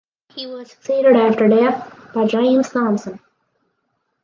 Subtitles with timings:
[0.33, 3.19] He was succeeded after death by James Thomson.